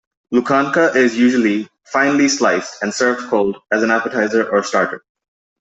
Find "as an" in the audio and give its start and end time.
3.71-3.91